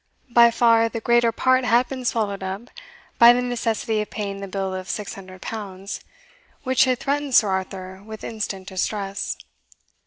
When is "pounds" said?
5.43-5.99